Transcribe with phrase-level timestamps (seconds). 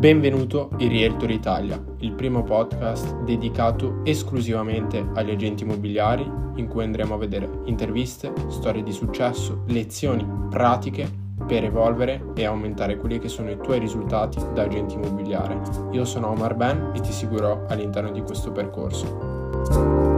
[0.00, 6.22] Benvenuto in Realtor Italia, il primo podcast dedicato esclusivamente agli agenti immobiliari
[6.54, 11.06] in cui andremo a vedere interviste, storie di successo, lezioni pratiche
[11.46, 15.60] per evolvere e aumentare quelli che sono i tuoi risultati da agente immobiliare.
[15.90, 20.09] Io sono Omar Ben e ti seguirò all'interno di questo percorso.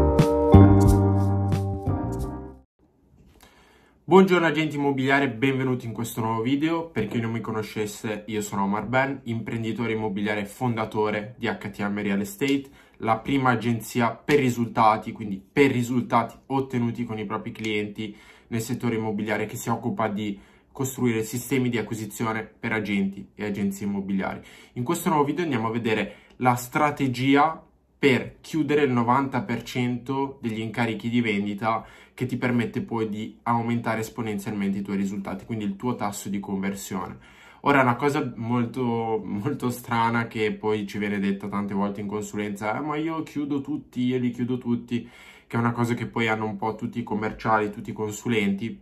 [4.13, 6.91] Buongiorno agenti immobiliari, benvenuti in questo nuovo video.
[6.91, 12.03] Per chi non mi conoscesse, io sono Omar Ben, imprenditore immobiliare e fondatore di HTM
[12.03, 12.65] Real Estate,
[12.99, 18.15] la prima agenzia per risultati, quindi per risultati ottenuti con i propri clienti
[18.49, 20.39] nel settore immobiliare che si occupa di
[20.71, 24.43] costruire sistemi di acquisizione per agenti e agenzie immobiliari.
[24.75, 27.65] In questo nuovo video andiamo a vedere la strategia
[28.03, 34.79] per chiudere il 90% degli incarichi di vendita che ti permette poi di aumentare esponenzialmente
[34.79, 37.17] i tuoi risultati, quindi il tuo tasso di conversione.
[37.61, 42.77] Ora, una cosa molto, molto strana che poi ci viene detta tante volte in consulenza,
[42.77, 45.09] eh, ma io chiudo tutti, io li chiudo tutti,
[45.47, 48.81] che è una cosa che poi hanno un po' tutti i commerciali, tutti i consulenti,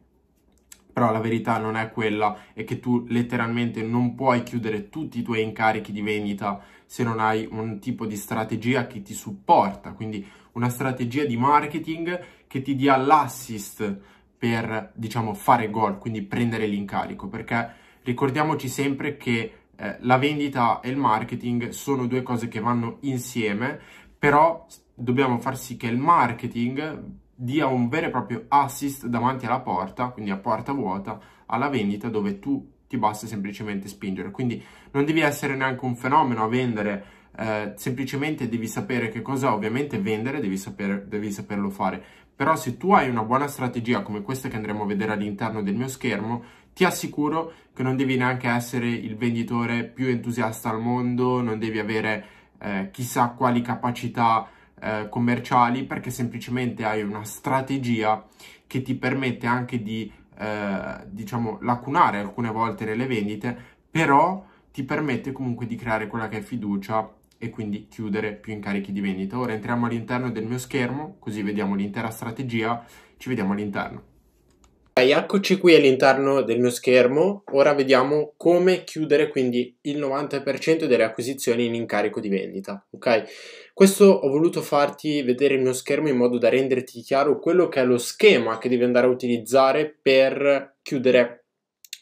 [1.01, 5.23] però la verità non è quella, è che tu letteralmente non puoi chiudere tutti i
[5.23, 10.23] tuoi incarichi di vendita se non hai un tipo di strategia che ti supporta, quindi
[10.53, 13.98] una strategia di marketing che ti dia l'assist
[14.37, 17.71] per, diciamo, fare gol, quindi prendere l'incarico, perché
[18.03, 23.81] ricordiamoci sempre che eh, la vendita e il marketing sono due cose che vanno insieme,
[24.19, 27.03] però dobbiamo far sì che il marketing
[27.43, 32.11] dia un vero e proprio assist davanti alla porta, quindi a porta vuota, alla vendita
[32.11, 34.31] dove tu ti basta semplicemente spingere.
[34.31, 37.05] Quindi non devi essere neanche un fenomeno a vendere,
[37.37, 42.03] eh, semplicemente devi sapere che cosa ovviamente vendere, devi, sapere, devi saperlo fare.
[42.37, 45.77] Però se tu hai una buona strategia come questa che andremo a vedere all'interno del
[45.77, 46.43] mio schermo,
[46.75, 51.79] ti assicuro che non devi neanche essere il venditore più entusiasta al mondo, non devi
[51.79, 52.25] avere
[52.59, 54.47] eh, chissà quali capacità
[54.81, 58.27] eh, commerciali, perché semplicemente hai una strategia
[58.67, 63.57] che ti permette anche di eh, diciamo, lacunare alcune volte nelle vendite,
[63.91, 68.93] però ti permette comunque di creare quella che è fiducia e quindi chiudere più incarichi
[68.93, 69.39] di vendita.
[69.39, 72.85] Ora entriamo all'interno del mio schermo, così vediamo l'intera strategia,
[73.17, 74.09] ci vediamo all'interno.
[74.93, 81.65] Eccoci qui all'interno del mio schermo, ora vediamo come chiudere quindi il 90% delle acquisizioni
[81.65, 83.71] in incarico di vendita, ok?
[83.73, 87.81] Questo ho voluto farti vedere il mio schermo in modo da renderti chiaro quello che
[87.81, 91.45] è lo schema che devi andare a utilizzare per chiudere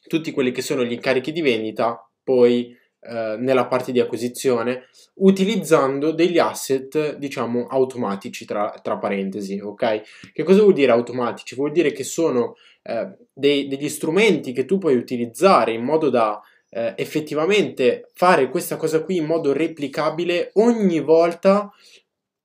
[0.07, 6.11] tutti quelli che sono gli incarichi di vendita, poi eh, nella parte di acquisizione, utilizzando
[6.11, 10.31] degli asset, diciamo, automatici tra, tra parentesi, ok?
[10.33, 11.55] Che cosa vuol dire automatici?
[11.55, 12.57] Vuol dire che sono
[12.89, 16.41] eh, dei, degli strumenti che tu puoi utilizzare in modo da
[16.71, 21.71] eh, effettivamente fare questa cosa qui in modo replicabile ogni volta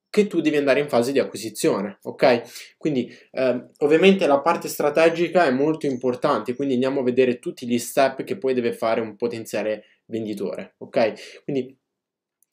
[0.10, 2.76] che tu devi andare in fase di acquisizione, ok?
[2.78, 7.80] Quindi eh, ovviamente la parte strategica è molto importante, quindi andiamo a vedere tutti gli
[7.80, 11.42] step che poi deve fare un potenziale venditore, ok?
[11.46, 11.76] Quindi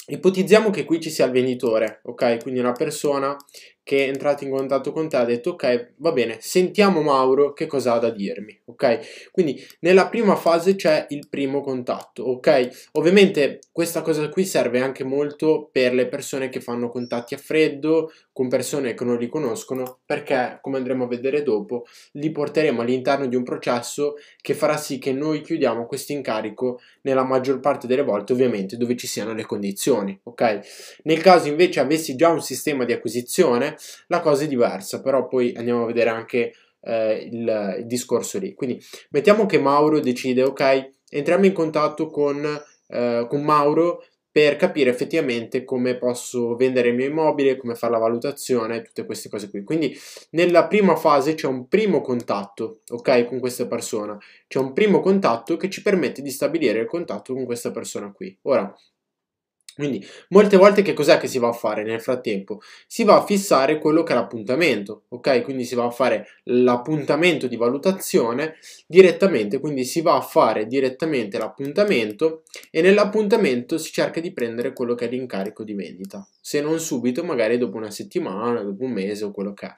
[0.06, 2.40] ipotizziamo che qui ci sia il venditore, ok?
[2.40, 3.36] Quindi una persona
[3.82, 7.66] che è entrato in contatto con te ha detto ok va bene sentiamo Mauro che
[7.66, 9.30] cosa ha da dirmi ok?
[9.30, 12.88] Quindi nella prima fase c'è il primo contatto ok?
[12.92, 18.12] Ovviamente questa cosa qui serve anche molto per le persone che fanno contatti a freddo
[18.32, 23.26] con persone che non li conoscono perché come andremo a vedere dopo li porteremo all'interno
[23.26, 28.02] di un processo che farà sì che noi chiudiamo questo incarico nella maggior parte delle
[28.02, 30.98] volte ovviamente dove ci siano le condizioni ok?
[31.04, 33.76] Nel caso invece avessi già un sistema di acquisizione
[34.08, 36.52] la cosa è diversa, però poi andiamo a vedere anche
[36.82, 38.54] eh, il, il, discorso lì.
[38.54, 42.44] Quindi mettiamo che Mauro decide, ok, entriamo in contatto con,
[42.88, 44.02] eh, con Mauro
[44.32, 49.28] per capire effettivamente come posso vendere il mio immobile, come fare la valutazione, tutte queste
[49.28, 49.64] cose qui.
[49.64, 49.96] Quindi
[50.30, 54.16] nella prima fase c'è un primo contatto, ok, con questa persona.
[54.46, 58.36] C'è un primo contatto che ci permette di stabilire il contatto con questa persona qui.
[58.42, 58.72] Ora,
[59.80, 62.60] quindi molte volte che cos'è che si va a fare nel frattempo?
[62.86, 65.42] Si va a fissare quello che è l'appuntamento, ok?
[65.42, 68.56] Quindi si va a fare l'appuntamento di valutazione
[68.86, 74.94] direttamente, quindi si va a fare direttamente l'appuntamento e nell'appuntamento si cerca di prendere quello
[74.94, 76.26] che è l'incarico di vendita.
[76.40, 79.76] Se non subito, magari dopo una settimana, dopo un mese o quello che è.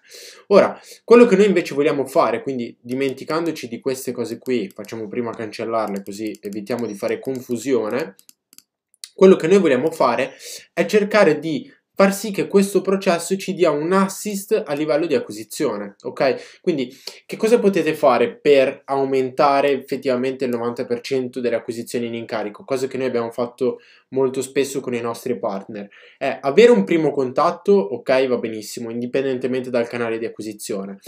[0.48, 5.32] Ora, quello che noi invece vogliamo fare, quindi dimenticandoci di queste cose qui, facciamo prima
[5.32, 8.16] cancellarle così evitiamo di fare confusione,
[9.14, 10.32] quello che noi vogliamo fare
[10.72, 15.14] è cercare di far sì che questo processo ci dia un assist a livello di
[15.14, 16.60] acquisizione, ok?
[16.60, 16.92] Quindi
[17.26, 22.64] che cosa potete fare per aumentare effettivamente il 90% delle acquisizioni in incarico?
[22.64, 23.78] Cosa che noi abbiamo fatto
[24.12, 25.88] molto spesso con i nostri partner.
[26.16, 30.98] È avere un primo contatto, ok, va benissimo, indipendentemente dal canale di acquisizione.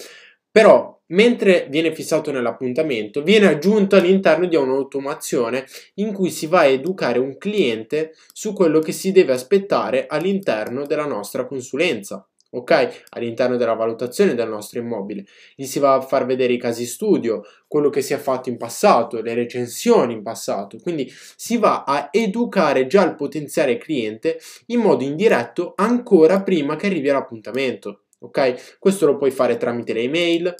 [0.55, 6.67] Però, mentre viene fissato nell'appuntamento, viene aggiunto all'interno di un'automazione in cui si va a
[6.67, 12.25] educare un cliente su quello che si deve aspettare all'interno della nostra consulenza.
[12.51, 13.07] Ok?
[13.09, 15.25] All'interno della valutazione del nostro immobile.
[15.57, 18.57] Gli si va a far vedere i casi studio, quello che si è fatto in
[18.57, 20.79] passato, le recensioni in passato.
[20.79, 26.87] Quindi si va a educare già il potenziale cliente in modo indiretto ancora prima che
[26.87, 28.79] arrivi all'appuntamento ok?
[28.79, 30.55] Questo lo puoi fare tramite le email,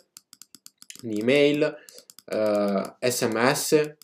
[1.03, 1.77] l'email,
[2.27, 3.97] uh, sms,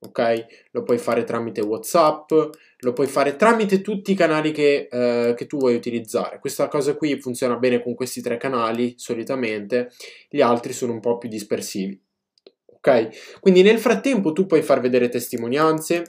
[0.00, 0.46] ok?
[0.70, 2.30] Lo puoi fare tramite WhatsApp,
[2.78, 6.38] lo puoi fare tramite tutti i canali che, uh, che, tu vuoi utilizzare.
[6.38, 9.90] Questa cosa qui funziona bene con questi tre canali solitamente,
[10.28, 12.00] gli altri sono un po' più dispersivi.
[12.66, 13.40] Ok?
[13.40, 16.04] Quindi nel frattempo tu puoi far vedere testimonianze,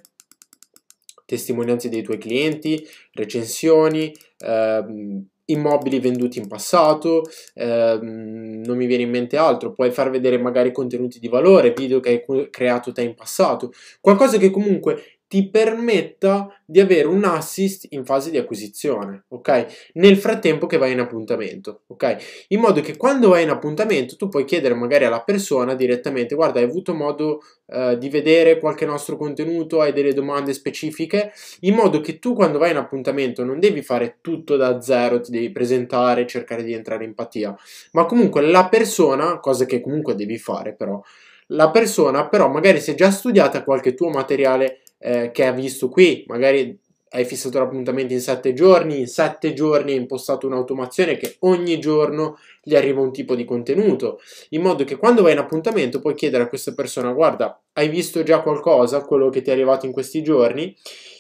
[1.26, 7.24] testimonianze dei tuoi clienti, recensioni, ehm, immobili venduti in passato,
[7.56, 12.00] ehm, non mi viene in mente altro, puoi far vedere magari contenuti di valore, video
[12.00, 17.88] che hai creato te in passato, qualcosa che comunque ti permetta di avere un assist
[17.90, 19.92] in fase di acquisizione, ok?
[19.94, 22.46] Nel frattempo che vai in appuntamento, ok?
[22.50, 26.60] In modo che quando vai in appuntamento tu puoi chiedere magari alla persona direttamente, guarda,
[26.60, 31.32] hai avuto modo uh, di vedere qualche nostro contenuto, hai delle domande specifiche,
[31.62, 35.32] in modo che tu quando vai in appuntamento non devi fare tutto da zero, ti
[35.32, 37.56] devi presentare, cercare di entrare in empatia,
[37.94, 41.02] ma comunque la persona, cosa che comunque devi fare però,
[41.48, 45.90] la persona però magari si è già studiata qualche tuo materiale eh, che ha visto
[45.90, 46.80] qui, magari
[47.10, 52.38] hai fissato l'appuntamento in 7 giorni, in 7 giorni hai impostato un'automazione che ogni giorno
[52.64, 54.20] gli arriva un tipo di contenuto,
[54.50, 58.24] in modo che quando vai in appuntamento puoi chiedere a questa persona guarda, hai visto
[58.24, 60.76] già qualcosa, quello che ti è arrivato in questi giorni,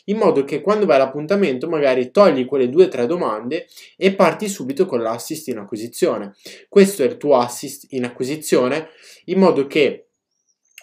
[0.06, 4.48] in modo che quando vai all'appuntamento magari togli quelle due o tre domande e parti
[4.48, 6.34] subito con l'assist in acquisizione.
[6.70, 8.88] Questo è il tuo assist in acquisizione,
[9.26, 10.03] in modo che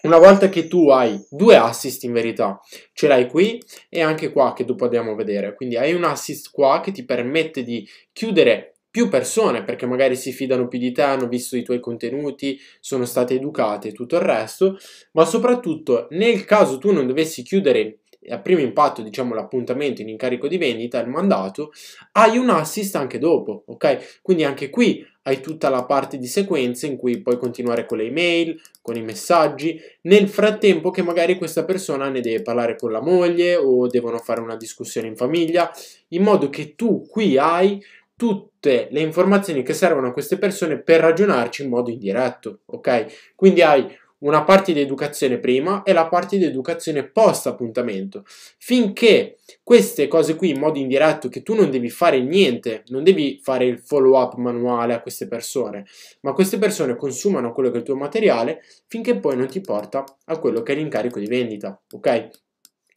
[0.02, 2.60] una volta che tu hai due assist in verità,
[2.92, 6.50] ce l'hai qui e anche qua che dopo andiamo a vedere, quindi hai un assist
[6.50, 11.02] qua che ti permette di chiudere più persone perché magari si fidano più di te,
[11.02, 14.76] hanno visto i tuoi contenuti, sono state educate e tutto il resto,
[15.12, 20.46] ma soprattutto nel caso tu non dovessi chiudere a primo impatto, diciamo, l'appuntamento in incarico
[20.46, 21.72] di vendita, il mandato,
[22.12, 24.20] hai un assist anche dopo, ok?
[24.20, 28.04] Quindi anche qui hai tutta la parte di sequenze in cui puoi continuare con le
[28.04, 33.00] email, con i messaggi, nel frattempo che magari questa persona ne deve parlare con la
[33.00, 35.70] moglie o devono fare una discussione in famiglia,
[36.08, 37.82] in modo che tu qui hai
[38.16, 43.32] tutte le informazioni che servono a queste persone per ragionarci in modo indiretto, ok?
[43.34, 43.86] Quindi hai
[44.20, 48.24] una parte di educazione prima e la parte di educazione post appuntamento.
[48.58, 53.40] Finché queste cose qui in modo indiretto, che tu non devi fare niente, non devi
[53.42, 55.86] fare il follow up manuale a queste persone,
[56.22, 60.04] ma queste persone consumano quello che è il tuo materiale finché poi non ti porta
[60.24, 62.28] a quello che è l'incarico di vendita, ok?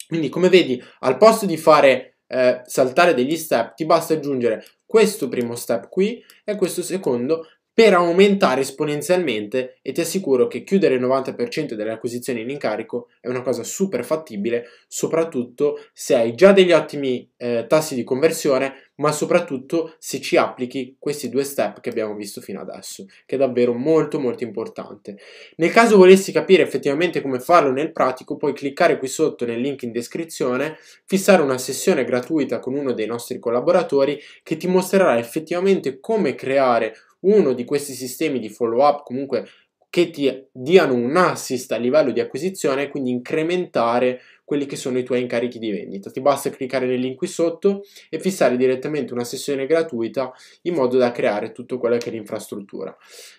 [0.06, 5.28] Quindi come vedi, al posto di fare eh, saltare degli step, ti basta aggiungere questo
[5.28, 11.02] primo step qui e questo secondo per aumentare esponenzialmente e ti assicuro che chiudere il
[11.02, 16.70] 90% delle acquisizioni in incarico è una cosa super fattibile, soprattutto se hai già degli
[16.70, 22.14] ottimi eh, tassi di conversione, ma soprattutto se ci applichi questi due step che abbiamo
[22.14, 25.18] visto fino adesso, che è davvero molto molto importante.
[25.56, 29.82] Nel caso volessi capire effettivamente come farlo nel pratico, puoi cliccare qui sotto nel link
[29.82, 30.76] in descrizione,
[31.06, 36.94] fissare una sessione gratuita con uno dei nostri collaboratori che ti mostrerà effettivamente come creare
[37.24, 39.46] uno di questi sistemi di follow up comunque
[39.94, 45.04] che ti diano un assist a livello di acquisizione quindi incrementare quelli che sono i
[45.04, 46.10] tuoi incarichi di vendita.
[46.10, 50.98] Ti basta cliccare nel link qui sotto e fissare direttamente una sessione gratuita in modo
[50.98, 52.94] da creare tutto quello che è l'infrastruttura.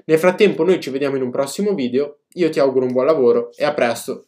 [0.05, 3.51] Nel frattempo noi ci vediamo in un prossimo video, io ti auguro un buon lavoro
[3.55, 4.27] e a presto!